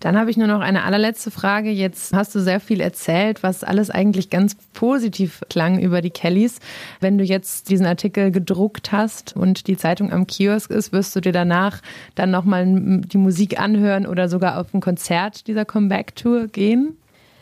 Dann 0.00 0.16
habe 0.16 0.30
ich 0.30 0.36
nur 0.36 0.46
noch 0.46 0.60
eine 0.60 0.84
allerletzte 0.84 1.30
Frage. 1.30 1.70
Jetzt 1.70 2.12
hast 2.12 2.34
du 2.34 2.40
sehr 2.40 2.60
viel 2.60 2.80
erzählt, 2.80 3.42
was 3.42 3.64
alles 3.64 3.90
eigentlich 3.90 4.30
ganz 4.30 4.56
positiv 4.72 5.42
klang 5.48 5.80
über 5.80 6.02
die 6.02 6.10
Kellys. 6.10 6.60
Wenn 7.00 7.18
du 7.18 7.24
jetzt 7.24 7.68
diesen 7.68 7.86
Artikel 7.86 8.30
gedruckt 8.30 8.92
hast 8.92 9.34
und 9.34 9.66
die 9.66 9.76
Zeitung 9.76 10.12
am 10.12 10.26
Kiosk 10.26 10.70
ist, 10.70 10.92
wirst 10.92 11.16
du 11.16 11.20
dir 11.20 11.32
danach 11.32 11.80
dann 12.14 12.30
nochmal 12.30 12.64
die 12.66 13.18
Musik 13.18 13.58
anhören 13.60 14.06
oder 14.06 14.28
sogar 14.28 14.58
auf 14.58 14.72
ein 14.72 14.80
Konzert 14.80 15.46
dieser 15.48 15.64
Comeback-Tour 15.64 16.46
gehen? 16.48 16.96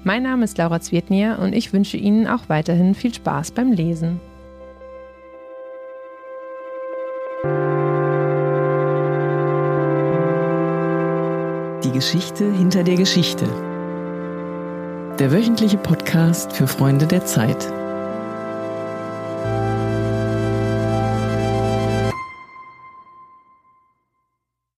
Mein 0.02 0.22
Name 0.24 0.44
ist 0.44 0.58
Laura 0.58 0.80
Zwietnier 0.80 1.38
und 1.40 1.52
ich 1.52 1.72
wünsche 1.72 1.98
Ihnen 1.98 2.26
auch 2.26 2.48
weiterhin 2.48 2.96
viel 2.96 3.14
Spaß 3.14 3.52
beim 3.52 3.70
Lesen. 3.70 4.18
Geschichte 11.96 12.52
hinter 12.52 12.84
der 12.84 12.96
Geschichte. 12.96 13.46
Der 15.18 15.32
wöchentliche 15.32 15.78
Podcast 15.78 16.52
für 16.52 16.66
Freunde 16.66 17.06
der 17.06 17.24
Zeit. 17.24 17.72